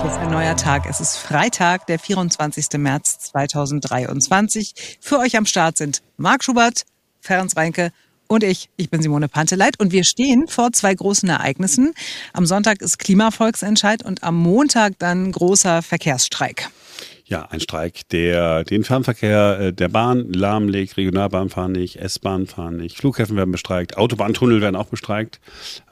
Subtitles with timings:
[0.00, 0.86] Hier ist ein neuer Tag.
[0.88, 2.78] Es ist Freitag, der 24.
[2.78, 4.96] März 2023.
[4.98, 6.86] Für euch am Start sind Marc Schubert,
[7.20, 7.92] Ferenc Reinke
[8.26, 8.70] und ich.
[8.76, 11.92] Ich bin Simone Panteleit und wir stehen vor zwei großen Ereignissen.
[12.32, 16.70] Am Sonntag ist Klimavolksentscheid und am Montag dann großer Verkehrsstreik.
[17.30, 22.78] Ja, ein Streik, der den Fernverkehr äh, der Bahn lahmlegt, Regionalbahn fahren nicht, S-Bahn fahren
[22.78, 25.38] nicht, Flughäfen werden bestreikt, Autobahntunnel werden auch bestreikt.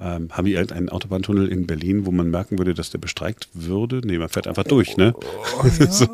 [0.00, 4.00] Ähm, haben wir irgendeinen Autobahntunnel in Berlin, wo man merken würde, dass der bestreikt würde?
[4.02, 5.14] Nee, man fährt einfach durch, ne?
[5.14, 5.86] Oh, ja.
[5.88, 6.06] so.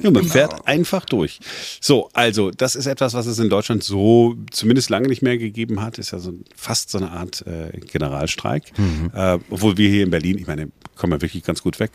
[0.00, 1.40] ja, man fährt einfach durch.
[1.80, 5.82] So, also, das ist etwas, was es in Deutschland so zumindest lange nicht mehr gegeben
[5.82, 5.98] hat.
[5.98, 8.78] Ist ja so fast so eine Art äh, Generalstreik.
[8.78, 9.10] Mhm.
[9.12, 11.90] Äh, obwohl wir hier in Berlin, ich meine, kommen wir wirklich ganz gut weg.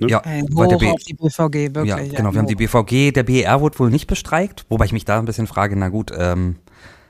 [0.00, 0.08] Ne?
[0.08, 1.86] Ja, ein Hoch der B auf die BVG, wirklich.
[1.88, 5.04] Ja, genau, wir haben die BVG, der BER wurde wohl nicht bestreikt, wobei ich mich
[5.04, 6.56] da ein bisschen frage, na gut, ähm,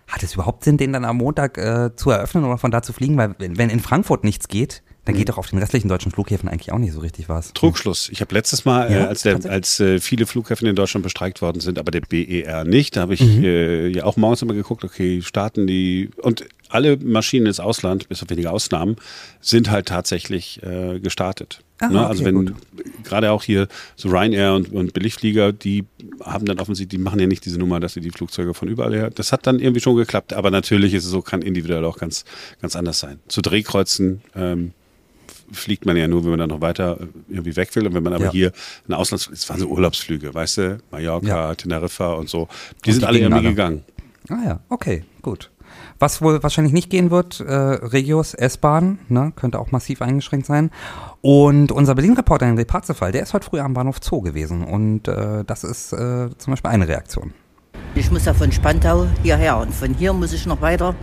[0.08, 2.92] hat es überhaupt Sinn, den dann am Montag äh, zu eröffnen oder von da zu
[2.92, 3.16] fliegen?
[3.16, 5.32] Weil wenn in Frankfurt nichts geht, dann geht mhm.
[5.32, 7.52] doch auf den restlichen deutschen Flughäfen eigentlich auch nicht so richtig was.
[7.54, 8.10] Trugschluss.
[8.10, 11.40] Ich habe letztes Mal, ja, äh, als, der, als äh, viele Flughäfen in Deutschland bestreikt
[11.40, 13.44] worden sind, aber der BER nicht, da habe ich mhm.
[13.44, 18.22] äh, ja auch morgens immer geguckt, okay, starten die und alle Maschinen ins Ausland, bis
[18.22, 18.96] auf wenige Ausnahmen,
[19.40, 21.62] sind halt tatsächlich äh, gestartet.
[21.80, 22.06] Aha, ne?
[22.06, 22.54] Also okay, wenn
[23.04, 25.84] gerade auch hier so Ryanair und, und Billigflieger, die
[26.22, 28.94] haben dann offensichtlich, die machen ja nicht diese Nummer, dass sie die Flugzeuge von überall
[28.94, 29.10] her.
[29.10, 32.24] Das hat dann irgendwie schon geklappt, aber natürlich ist es so, kann individuell auch ganz,
[32.60, 33.18] ganz anders sein.
[33.28, 34.72] Zu Drehkreuzen ähm,
[35.52, 37.86] fliegt man ja nur, wenn man dann noch weiter irgendwie weg will.
[37.86, 38.32] Und wenn man aber ja.
[38.32, 38.52] hier
[38.88, 41.54] ein Auslands, es waren so Urlaubsflüge, weißt du, Mallorca, ja.
[41.54, 42.48] Teneriffa und so,
[42.84, 43.48] die und sind die alle irgendwie alle.
[43.48, 43.84] gegangen.
[44.28, 45.50] Ah ja, okay, gut.
[46.00, 50.70] Was wohl wahrscheinlich nicht gehen wird, äh, Regios S-Bahn, ne, könnte auch massiv eingeschränkt sein.
[51.20, 54.64] Und unser Berlin-Reporter Henry Parzefall, der ist heute früh am Bahnhof Zoo gewesen.
[54.64, 57.34] Und äh, das ist äh, zum Beispiel eine Reaktion.
[57.94, 60.94] Ich muss ja von Spandau hierher und von hier muss ich noch weiter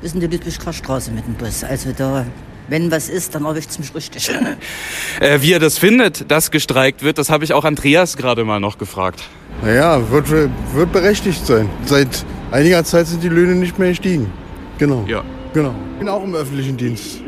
[0.00, 1.64] bis in die Ludwigsker Straße mit dem Bus.
[1.64, 2.24] Also da
[2.68, 4.30] wenn was ist, dann erwischt es mich richtig.
[5.20, 8.60] äh, wie er das findet, dass gestreikt wird, das habe ich auch Andreas gerade mal
[8.60, 9.24] noch gefragt.
[9.62, 11.68] Naja, wird, wird berechtigt sein.
[11.84, 14.30] Seit einiger Zeit sind die Löhne nicht mehr gestiegen.
[14.78, 15.04] Genau.
[15.08, 15.22] Ja.
[15.52, 15.74] Genau.
[15.92, 17.20] Ich bin auch im öffentlichen Dienst.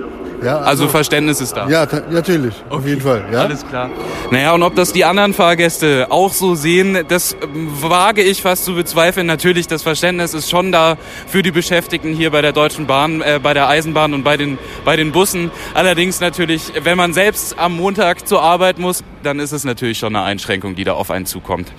[0.42, 1.68] Ja, also, also, Verständnis ist da.
[1.68, 2.76] Ja, natürlich, okay.
[2.76, 3.24] auf jeden Fall.
[3.32, 3.42] Ja?
[3.42, 3.90] Alles klar.
[4.30, 7.36] Naja, und ob das die anderen Fahrgäste auch so sehen, das
[7.80, 9.26] wage ich fast zu bezweifeln.
[9.26, 13.40] Natürlich, das Verständnis ist schon da für die Beschäftigten hier bei der Deutschen Bahn, äh,
[13.42, 15.50] bei der Eisenbahn und bei den, bei den Bussen.
[15.72, 20.14] Allerdings natürlich, wenn man selbst am Montag zur Arbeit muss, dann ist es natürlich schon
[20.14, 21.72] eine Einschränkung, die da auf einen zukommt.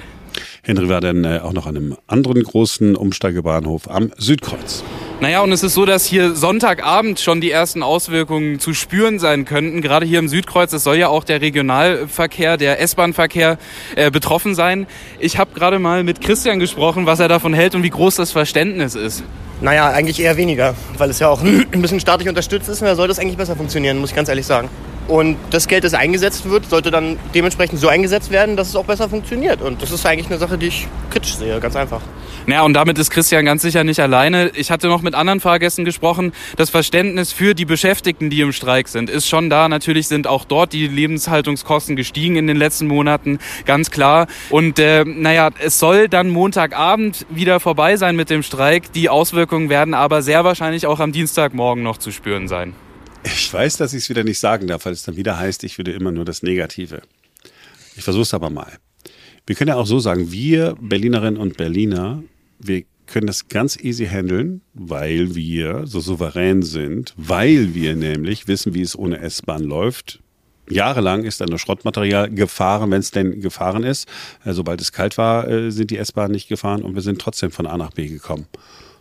[0.64, 4.84] Henry war dann äh, auch noch an einem anderen großen Umsteigebahnhof am Südkreuz.
[5.20, 9.46] Naja, und es ist so, dass hier Sonntagabend schon die ersten Auswirkungen zu spüren sein
[9.46, 9.82] könnten.
[9.82, 13.58] Gerade hier im Südkreuz, es soll ja auch der Regionalverkehr, der S-Bahn-Verkehr
[13.96, 14.86] äh, betroffen sein.
[15.18, 18.32] Ich habe gerade mal mit Christian gesprochen, was er davon hält und wie groß das
[18.32, 19.24] Verständnis ist.
[19.60, 22.96] Naja, eigentlich eher weniger, weil es ja auch ein bisschen staatlich unterstützt ist und da
[22.96, 24.70] sollte es eigentlich besser funktionieren, muss ich ganz ehrlich sagen.
[25.08, 28.86] Und das Geld, das eingesetzt wird, sollte dann dementsprechend so eingesetzt werden, dass es auch
[28.86, 29.62] besser funktioniert.
[29.62, 32.02] Und das ist eigentlich eine Sache, die ich kritisch sehe, ganz einfach.
[32.46, 34.52] Naja, und damit ist Christian ganz sicher nicht alleine.
[34.56, 36.32] Ich hatte noch mit anderen Fahrgästen gesprochen.
[36.56, 39.68] Das Verständnis für die Beschäftigten, die im Streik sind, ist schon da.
[39.68, 44.28] Natürlich sind auch dort die Lebenshaltungskosten gestiegen in den letzten Monaten, ganz klar.
[44.50, 48.94] Und äh, naja, es soll dann Montagabend wieder vorbei sein mit dem Streik.
[48.94, 52.74] Die Auswirkungen werden aber sehr wahrscheinlich auch am Dienstagmorgen noch zu spüren sein.
[53.24, 55.78] Ich weiß, dass ich es wieder nicht sagen darf, weil es dann wieder heißt, ich
[55.78, 57.02] würde immer nur das Negative.
[57.96, 58.78] Ich versuche es aber mal.
[59.46, 62.24] Wir können ja auch so sagen, wir Berlinerinnen und Berliner,
[62.60, 68.74] wir können das ganz easy handeln, weil wir so souverän sind, weil wir nämlich wissen,
[68.74, 70.20] wie es ohne S-Bahn läuft.
[70.70, 74.10] Jahrelang ist dann nur Schrottmaterial gefahren, wenn es denn gefahren ist.
[74.44, 77.52] Äh, sobald es kalt war, äh, sind die S-Bahn nicht gefahren und wir sind trotzdem
[77.52, 78.48] von A nach B gekommen.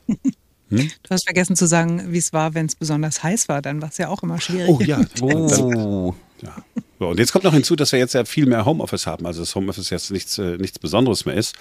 [0.70, 0.90] Hm?
[1.02, 3.62] Du hast vergessen zu sagen, wie es war, wenn es besonders heiß war.
[3.62, 4.68] Dann war es ja auch immer schwierig.
[4.68, 5.00] Oh ja.
[5.20, 6.14] Oh.
[6.42, 6.56] ja.
[6.98, 9.26] So, und jetzt kommt noch hinzu, dass wir jetzt ja viel mehr Homeoffice haben.
[9.26, 11.54] Also das Homeoffice jetzt nichts, äh, nichts Besonderes mehr ist.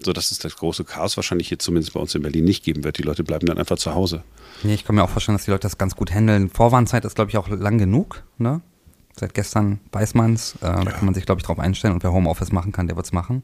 [0.00, 2.84] So dass es das große Chaos wahrscheinlich hier zumindest bei uns in Berlin nicht geben
[2.84, 2.98] wird.
[2.98, 4.22] Die Leute bleiben dann einfach zu Hause.
[4.62, 6.50] Nee, ich kann mir auch vorstellen, dass die Leute das ganz gut handeln.
[6.50, 8.24] Vorwarnzeit ist, glaube ich, auch lang genug.
[8.38, 8.60] Ne?
[9.18, 10.56] Seit gestern weiß man es.
[10.62, 10.84] Äh, ja.
[10.84, 11.94] Da kann man sich, glaube ich, drauf einstellen.
[11.94, 13.42] Und wer Homeoffice machen kann, der wird es machen.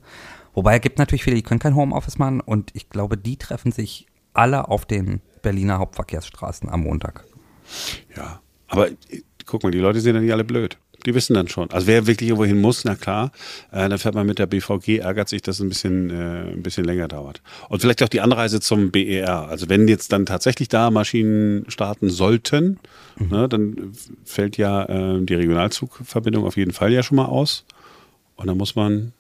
[0.55, 2.41] Wobei es gibt natürlich viele, die können kein Homeoffice machen.
[2.41, 7.25] Und ich glaube, die treffen sich alle auf den Berliner Hauptverkehrsstraßen am Montag.
[8.17, 8.89] Ja, aber
[9.47, 10.79] guck mal, die Leute sind ja nicht alle blöd.
[11.07, 11.71] Die wissen dann schon.
[11.71, 13.31] Also wer wirklich irgendwo hin muss, na klar,
[13.73, 16.63] äh, dann fährt man mit der BVG, ärgert sich, dass es ein bisschen, äh, ein
[16.63, 17.43] bisschen länger dauert.
[17.69, 19.49] Und vielleicht auch die Anreise zum BER.
[19.49, 22.79] Also wenn jetzt dann tatsächlich da Maschinen starten sollten,
[23.19, 23.29] mhm.
[23.29, 23.93] ne, dann
[24.25, 27.67] fällt ja äh, die Regionalzugverbindung auf jeden Fall ja schon mal aus.
[28.37, 29.13] Und dann muss man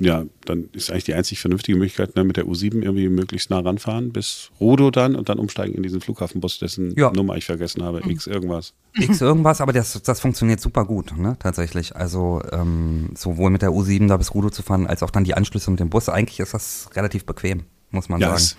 [0.00, 3.60] ja, dann ist eigentlich die einzig vernünftige Möglichkeit, ne, mit der U7 irgendwie möglichst nah
[3.60, 7.10] ranfahren bis Rudo dann und dann umsteigen in diesen Flughafenbus, dessen ja.
[7.12, 8.74] Nummer ich vergessen habe, X irgendwas.
[8.94, 11.96] X irgendwas, aber das, das funktioniert super gut, ne, tatsächlich.
[11.96, 15.34] Also ähm, sowohl mit der U7 da bis Rudo zu fahren, als auch dann die
[15.34, 16.08] Anschlüsse mit dem Bus.
[16.08, 18.58] Eigentlich ist das relativ bequem, muss man ja, sagen.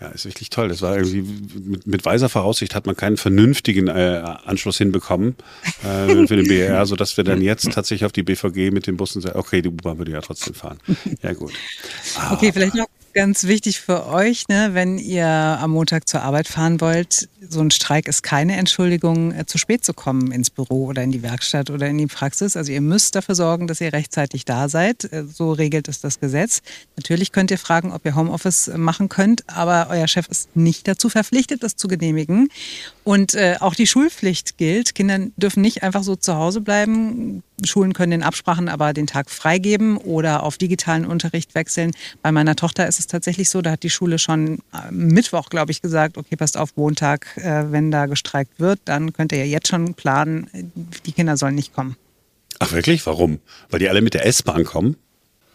[0.00, 0.68] Ja, ist wirklich toll.
[0.68, 1.22] Das war irgendwie
[1.60, 5.36] mit, mit weiser Voraussicht hat man keinen vernünftigen äh, Anschluss hinbekommen
[5.82, 9.20] äh, für den BER, sodass wir dann jetzt tatsächlich auf die BVG mit den Bussen
[9.20, 10.78] sagen, okay, die U-Bahn würde ja trotzdem fahren.
[11.22, 11.52] Ja, gut.
[12.16, 12.32] Ah.
[12.32, 16.80] Okay, vielleicht noch ganz wichtig für euch, ne, wenn ihr am Montag zur Arbeit fahren
[16.80, 21.02] wollt, so ein Streik ist keine Entschuldigung, äh, zu spät zu kommen ins Büro oder
[21.02, 22.56] in die Werkstatt oder in die Praxis.
[22.56, 25.04] Also ihr müsst dafür sorgen, dass ihr rechtzeitig da seid.
[25.12, 26.62] Äh, so regelt es das Gesetz.
[26.96, 31.08] Natürlich könnt ihr fragen, ob ihr Homeoffice machen könnt, aber euer Chef ist nicht dazu
[31.08, 32.48] verpflichtet, das zu genehmigen.
[33.04, 34.94] Und äh, auch die Schulpflicht gilt.
[34.94, 37.42] Kinder dürfen nicht einfach so zu Hause bleiben.
[37.66, 41.92] Schulen können in Absprachen aber den Tag freigeben oder auf digitalen Unterricht wechseln.
[42.22, 45.72] Bei meiner Tochter ist es tatsächlich so, da hat die Schule schon äh, Mittwoch, glaube
[45.72, 49.44] ich, gesagt, okay, passt auf, Montag, äh, wenn da gestreikt wird, dann könnt ihr ja
[49.44, 50.48] jetzt schon planen,
[51.06, 51.96] die Kinder sollen nicht kommen.
[52.58, 53.04] Ach wirklich?
[53.06, 53.40] Warum?
[53.70, 54.96] Weil die alle mit der S-Bahn kommen?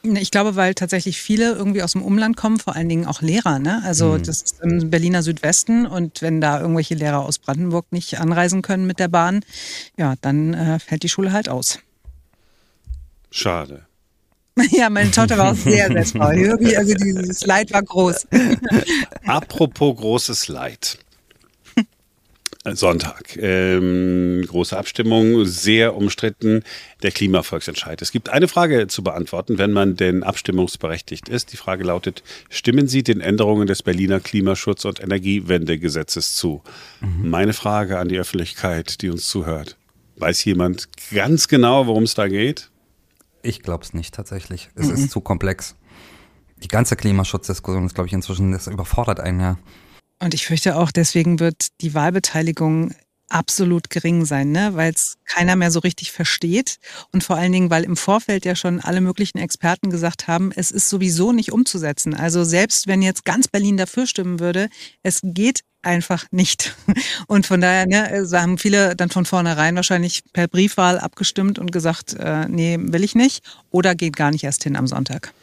[0.04, 3.58] Ich glaube, weil tatsächlich viele irgendwie aus dem Umland kommen, vor allen Dingen auch Lehrer.
[3.60, 3.82] Ne?
[3.84, 4.24] Also mhm.
[4.24, 8.86] das ist im Berliner Südwesten und wenn da irgendwelche Lehrer aus Brandenburg nicht anreisen können
[8.86, 9.42] mit der Bahn,
[9.98, 11.80] ja, dann äh, fällt die Schule halt aus.
[13.36, 13.86] Schade.
[14.72, 16.78] Ja, meine Tochter war auch sehr, sehr traurig.
[16.78, 18.26] Also dieses Leid war groß.
[19.26, 20.98] Apropos großes Leid.
[22.64, 23.38] Sonntag.
[23.38, 26.64] Ähm, große Abstimmung, sehr umstritten,
[27.04, 28.02] der Klimavolksentscheid.
[28.02, 31.52] Es gibt eine Frage zu beantworten, wenn man denn abstimmungsberechtigt ist.
[31.52, 36.64] Die Frage lautet, stimmen Sie den Änderungen des Berliner Klimaschutz- und Energiewendegesetzes zu?
[37.02, 37.30] Mhm.
[37.30, 39.76] Meine Frage an die Öffentlichkeit, die uns zuhört.
[40.16, 42.72] Weiß jemand ganz genau, worum es da geht?
[43.46, 44.70] Ich glaube es nicht tatsächlich.
[44.76, 44.96] Es mhm.
[44.96, 45.76] ist zu komplex.
[46.58, 49.58] Die ganze Klimaschutzdiskussion ist, glaube ich, inzwischen, das überfordert einen ja.
[50.20, 52.94] Und ich fürchte auch, deswegen wird die Wahlbeteiligung
[53.30, 54.72] absolut gering sein, ne?
[54.76, 56.78] weil es keiner mehr so richtig versteht.
[57.12, 60.72] Und vor allen Dingen, weil im Vorfeld ja schon alle möglichen Experten gesagt haben, es
[60.72, 62.14] ist sowieso nicht umzusetzen.
[62.14, 64.70] Also selbst wenn jetzt ganz Berlin dafür stimmen würde,
[65.04, 66.76] es geht einfach nicht.
[67.28, 72.16] Und von daher ne, haben viele dann von vornherein wahrscheinlich per Briefwahl abgestimmt und gesagt,
[72.20, 75.34] äh, nee, will ich nicht oder geht gar nicht erst hin am Sonntag.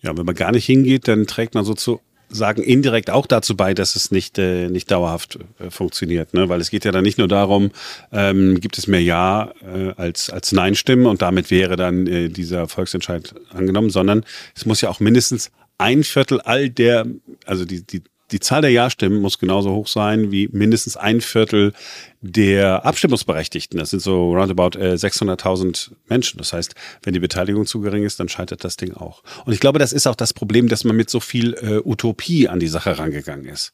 [0.00, 2.00] Ja, wenn man gar nicht hingeht, dann trägt man so zu
[2.32, 6.34] sagen indirekt auch dazu bei, dass es nicht, äh, nicht dauerhaft äh, funktioniert.
[6.34, 6.48] Ne?
[6.48, 7.70] Weil es geht ja dann nicht nur darum,
[8.10, 12.68] ähm, gibt es mehr Ja äh, als, als Nein-Stimmen und damit wäre dann äh, dieser
[12.68, 14.24] Volksentscheid angenommen, sondern
[14.56, 17.06] es muss ja auch mindestens ein Viertel all der,
[17.44, 18.02] also die, die
[18.32, 21.72] die Zahl der Ja-Stimmen muss genauso hoch sein wie mindestens ein Viertel
[22.20, 23.78] der Abstimmungsberechtigten.
[23.78, 26.38] Das sind so roundabout äh, 600.000 Menschen.
[26.38, 29.22] Das heißt, wenn die Beteiligung zu gering ist, dann scheitert das Ding auch.
[29.44, 32.48] Und ich glaube, das ist auch das Problem, dass man mit so viel äh, Utopie
[32.48, 33.72] an die Sache rangegangen ist.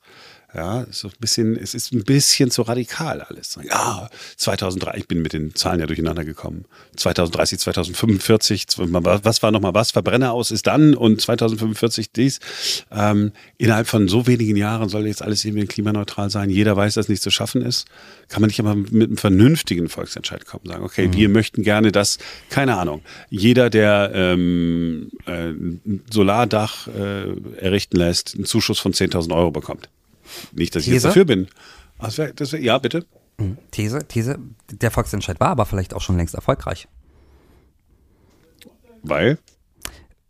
[0.54, 3.58] Ja, so ein bisschen, es ist ein bisschen zu radikal alles.
[3.68, 6.64] Ja, 2003, ich bin mit den Zahlen ja durcheinander gekommen.
[6.96, 9.90] 2030, 2045, was war nochmal was?
[9.90, 12.40] Verbrenner aus ist dann und 2045 dies.
[12.90, 16.48] Ähm, innerhalb von so wenigen Jahren soll jetzt alles irgendwie klimaneutral sein.
[16.48, 17.86] Jeder weiß, dass nichts zu schaffen ist.
[18.28, 21.12] Kann man nicht aber mit einem vernünftigen Volksentscheid kommen, sagen, okay, mhm.
[21.12, 22.16] wir möchten gerne, dass,
[22.48, 29.34] keine Ahnung, jeder, der ähm, äh, ein Solardach äh, errichten lässt, einen Zuschuss von 10.000
[29.34, 29.90] Euro bekommt.
[30.52, 31.48] Nicht, dass ich jetzt dafür bin.
[31.98, 33.06] Wär, das wär, ja, bitte.
[33.40, 33.58] Hm.
[33.70, 34.38] These, These,
[34.70, 36.88] der Volksentscheid war aber vielleicht auch schon längst erfolgreich.
[39.02, 39.38] Weil?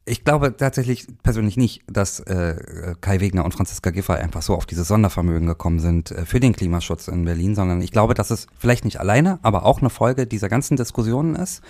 [0.05, 4.65] Ich glaube tatsächlich persönlich nicht, dass äh, Kai Wegner und Franziska Giffey einfach so auf
[4.65, 8.47] dieses Sondervermögen gekommen sind äh, für den Klimaschutz in Berlin, sondern ich glaube, dass es
[8.59, 11.63] vielleicht nicht alleine, aber auch eine Folge dieser ganzen Diskussionen ist.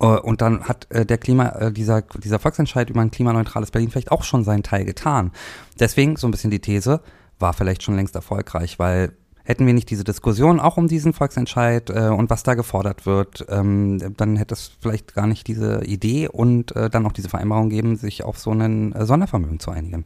[0.00, 3.90] Äh, und dann hat äh, der Klima, äh, dieser, dieser Volksentscheid über ein klimaneutrales Berlin
[3.90, 5.32] vielleicht auch schon seinen Teil getan.
[5.78, 7.02] Deswegen so ein bisschen die These,
[7.38, 9.12] war vielleicht schon längst erfolgreich, weil
[9.44, 13.44] hätten wir nicht diese Diskussion auch um diesen Volksentscheid äh, und was da gefordert wird,
[13.48, 17.68] ähm, dann hätte es vielleicht gar nicht diese Idee und äh, dann auch diese Vereinbarung
[17.68, 20.04] geben, sich auf so ein äh, Sondervermögen zu einigen.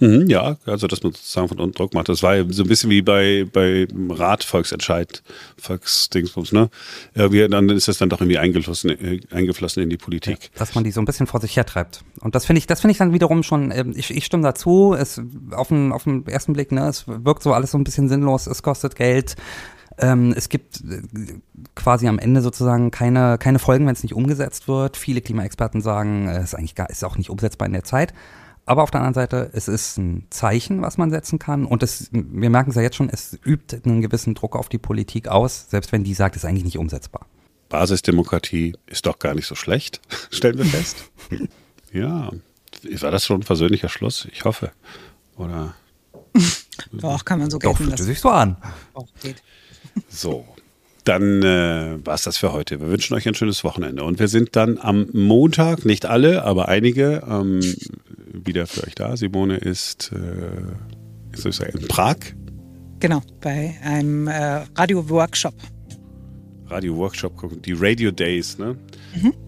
[0.00, 2.08] Mhm, ja, also dass man sozusagen von unten Druck macht.
[2.08, 5.22] Das war ja so ein bisschen wie bei, bei Rat Volksentscheid,
[5.56, 6.70] Volksdingsbums, ne?
[7.14, 10.38] Irgendwie, dann ist das dann doch irgendwie eingeflossen, äh, eingeflossen in die Politik.
[10.42, 12.04] Ja, dass man die so ein bisschen vor sich hertreibt.
[12.20, 14.94] Und das finde ich, das finde ich dann wiederum schon, äh, ich, ich stimme dazu,
[14.98, 15.20] es
[15.52, 18.46] auf den, auf den ersten Blick, ne, es wirkt so alles so ein bisschen sinnlos,
[18.46, 19.36] es kostet Geld.
[20.00, 21.02] Ähm, es gibt äh,
[21.74, 24.96] quasi am Ende sozusagen keine, keine Folgen, wenn es nicht umgesetzt wird.
[24.96, 28.14] Viele Klimaexperten sagen, es ist eigentlich gar, ist auch nicht umsetzbar in der Zeit.
[28.68, 31.64] Aber auf der anderen Seite, es ist ein Zeichen, was man setzen kann.
[31.64, 34.76] Und es, wir merken es ja jetzt schon, es übt einen gewissen Druck auf die
[34.76, 37.26] Politik aus, selbst wenn die sagt, es ist eigentlich nicht umsetzbar.
[37.70, 41.10] Basisdemokratie ist doch gar nicht so schlecht, stellen wir fest.
[41.90, 42.30] Ja.
[43.00, 44.28] War das schon ein versöhnlicher Schluss?
[44.30, 44.72] Ich hoffe.
[45.38, 45.74] Oder?
[46.92, 48.04] Doch, kann man so Doch, gelten fühlt lassen.
[48.04, 48.58] sich so an.
[48.92, 49.42] Doch, geht.
[50.10, 50.44] So.
[51.08, 52.82] Dann äh, war es das für heute.
[52.82, 54.04] Wir wünschen euch ein schönes Wochenende.
[54.04, 57.60] Und wir sind dann am Montag, nicht alle, aber einige, ähm,
[58.30, 59.16] wieder für euch da.
[59.16, 62.16] Simone ist, äh, soll ich sagen, in Prag.
[63.00, 65.54] Genau, bei einem äh, Radio-Workshop.
[66.66, 68.76] Radio-Workshop gucken, die Radio Days, ne?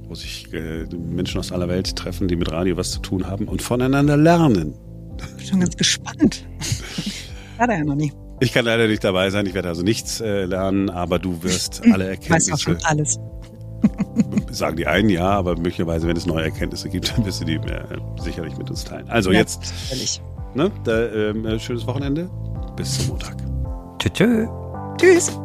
[0.09, 3.47] Wo sich äh, Menschen aus aller Welt treffen, die mit Radio was zu tun haben
[3.47, 4.73] und voneinander lernen.
[5.37, 6.47] Bin schon ganz gespannt.
[7.59, 8.11] War da ja noch nie.
[8.41, 11.83] Ich kann leider nicht dabei sein, ich werde also nichts äh, lernen, aber du wirst
[11.93, 14.51] alle Ich weiß auch schon Erkenntnisse, alles.
[14.51, 17.57] sagen die einen ja, aber möglicherweise, wenn es neue Erkenntnisse gibt, dann wirst du die
[17.57, 17.85] äh,
[18.21, 19.09] sicherlich mit uns teilen.
[19.09, 20.23] Also jetzt, Natürlich.
[20.55, 22.31] ne, da, ähm, äh, schönes Wochenende,
[22.77, 23.37] bis zum Montag.
[23.99, 24.47] Tschö, tschö.
[24.99, 25.39] Tschüss.